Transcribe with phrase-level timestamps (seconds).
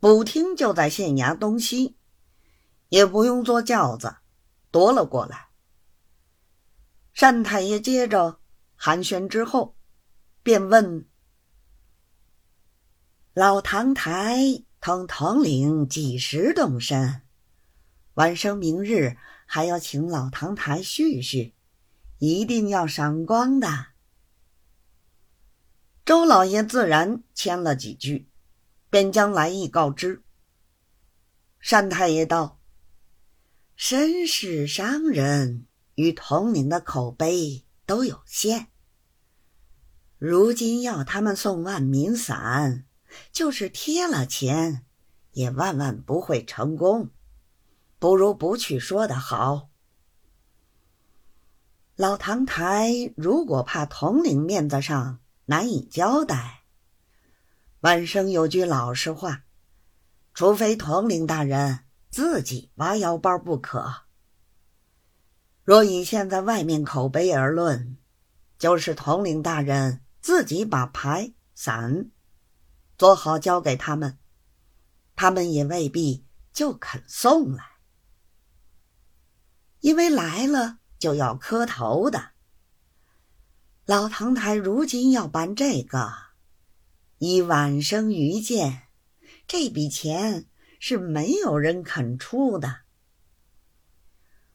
[0.00, 1.96] 不听就在县衙东西，
[2.88, 4.16] 也不用坐轿子，
[4.70, 5.48] 夺了过来。
[7.14, 8.38] 单太爷接着
[8.76, 9.74] 寒暄之后，
[10.44, 11.08] 便问
[13.34, 17.22] ：“老唐台同统领几时动身？
[18.14, 21.54] 晚生明日还要请老唐台叙叙，
[22.18, 23.86] 一定要赏光的。”
[26.06, 28.28] 周老爷自然签了几句，
[28.90, 30.22] 便将来意告知。
[31.70, 32.60] 单太爷道
[33.78, 35.64] ：“绅士商人。”
[35.98, 38.68] 与统领的口碑都有限，
[40.16, 42.84] 如今要他们送万民伞，
[43.32, 44.86] 就是贴了钱，
[45.32, 47.10] 也万万不会成功。
[47.98, 49.70] 不如不去说的好。
[51.96, 56.57] 老唐台如果怕统领面子上难以交代，
[57.82, 59.44] 晚生有句老实话：
[60.34, 64.02] 除非统领大人自己挖腰包不可。
[65.62, 67.96] 若以现在外面口碑而论，
[68.58, 72.10] 就是统领大人自己把牌伞
[72.96, 74.18] 做好交给他们，
[75.14, 77.64] 他们也未必就肯送来，
[79.78, 82.30] 因为来了就要磕头的。
[83.84, 86.12] 老唐台如今要办这个，
[87.18, 88.82] 以晚生愚见，
[89.46, 90.46] 这笔钱
[90.78, 92.82] 是没有人肯出的。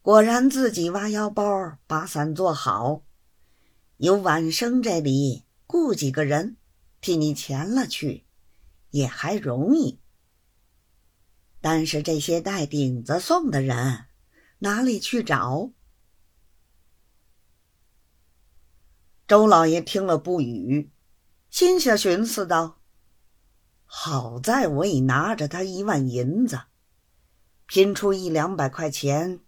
[0.00, 3.02] 果然自己挖腰包把伞做好，
[3.96, 6.56] 由晚生这里雇几个人
[7.00, 8.24] 替你钱了去，
[8.90, 9.98] 也还容易。
[11.60, 14.04] 但是这些带顶子送的人
[14.58, 15.72] 哪里去找？
[19.26, 20.92] 周老爷听了不语，
[21.54, 22.80] 心下寻思道
[23.86, 26.62] ：“好在我已拿着他一万银子，
[27.68, 29.38] 拼出一两百块钱。”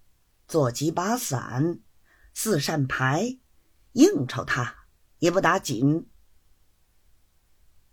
[0.46, 1.80] 做几把伞，
[2.33, 3.40] 四扇牌，
[3.90, 4.86] 应酬他
[5.18, 6.08] 也不打紧。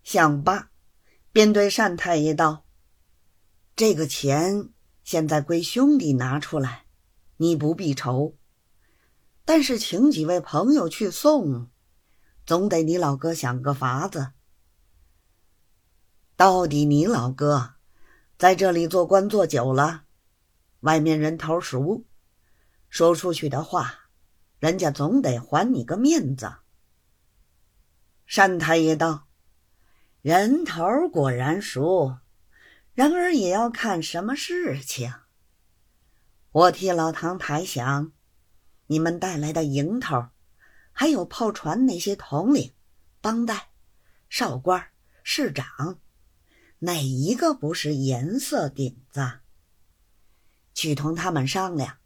[0.04, 0.70] 想罢，
[1.32, 2.68] 便对单太爷道
[3.76, 4.70] ：“这个钱
[5.04, 6.86] 现在归兄弟拿出来，
[7.38, 8.38] 你不必愁。
[9.44, 11.72] 但是请几位朋友去送，
[12.46, 14.34] 总得你老哥想个法子。
[16.36, 17.76] 到底你老哥
[18.38, 20.04] 在这里做官做久了，
[20.82, 22.06] 外面人头熟。”
[22.90, 24.10] 说出去的话，
[24.60, 26.58] 人家总得还你个面子。
[28.28, 29.28] 单太爷道
[30.22, 32.18] ：“人头果然熟，
[32.94, 35.14] 然而也要看什么事情。
[36.52, 38.12] 我替老唐台想，
[38.88, 40.28] 你们带来的营头，
[40.94, 42.74] 还有炮船那些统领、
[43.20, 43.72] 帮带、
[44.30, 44.88] 少官、
[45.24, 46.00] 市长，
[46.80, 49.40] 哪一个不是颜色顶子？
[50.74, 51.98] 去同他们商量。”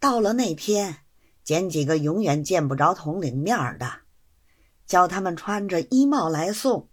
[0.00, 0.98] 到了那天，
[1.42, 4.02] 捡几个永远见不着统领面的，
[4.86, 6.88] 叫他们穿着衣帽来送，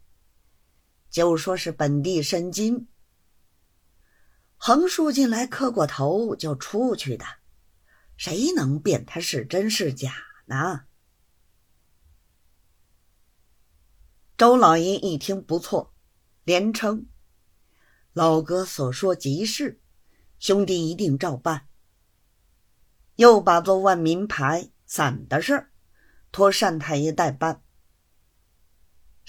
[1.12, 2.88] 就说是本地申金，
[4.58, 7.24] 横竖进来磕过头就出去的，
[8.18, 10.12] 谁能辨他是真是假
[10.46, 10.86] 呢？
[14.38, 15.94] 周老爷一听不错，
[16.44, 17.08] 连称
[18.12, 19.82] ：“老哥所说极是，
[20.40, 21.70] 兄弟一定照办。”
[23.16, 25.72] 又把做万民牌伞的事儿
[26.34, 27.64] 托单太爷代办。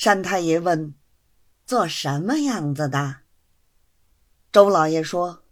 [0.03, 0.97] 单太爷问
[1.65, 3.19] ：“做什么样子的？”
[4.50, 5.45] 周老爷说：“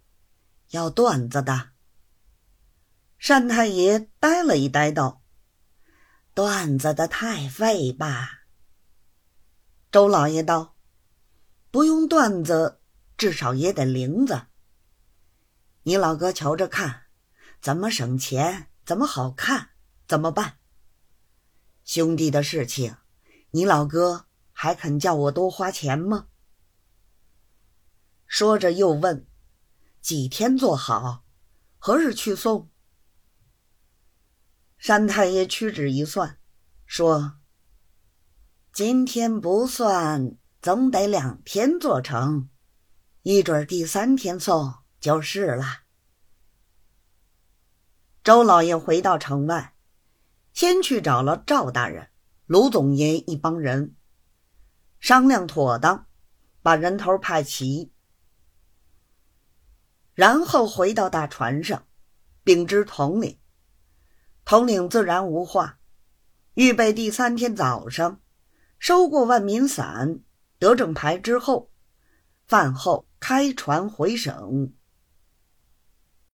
[0.71, 1.69] 要缎子的。”
[3.25, 5.23] 单太爷呆了一呆，道
[6.35, 8.41] ：“缎子的太费吧？”
[9.95, 10.75] 周老爷道
[11.71, 12.81] ：“不用缎子，
[13.15, 14.47] 至少也得绫子。
[15.83, 17.03] 你老哥瞧着看。”
[17.63, 18.69] 怎么省钱？
[18.85, 19.69] 怎么好看？
[20.05, 20.57] 怎么办？
[21.85, 22.97] 兄弟的事情，
[23.51, 26.27] 你老哥还肯叫我多花钱吗？
[28.27, 29.25] 说着又问
[30.03, 31.23] ：“几天做好？
[31.79, 32.69] 何日去送？”
[34.77, 36.37] 山太爷屈指一算，
[36.85, 37.37] 说
[38.75, 42.49] ：“今天不算，总得两天做成，
[43.21, 45.83] 一准第三天送就是了。”
[48.21, 49.73] 周老爷回到城外，
[50.51, 52.09] 先去找了赵大人、
[52.47, 53.95] 卢总爷一帮人，
[54.99, 56.07] 商量妥当，
[56.61, 57.93] 把人头派齐，
[60.13, 61.87] 然后回到大船上，
[62.43, 63.39] 禀知统领。
[64.43, 65.79] 统领自然无话，
[66.55, 68.19] 预备第三天早上
[68.87, 70.19] 收过万民伞、
[70.59, 71.71] 得正牌之后，
[72.45, 74.74] 饭后开船回省。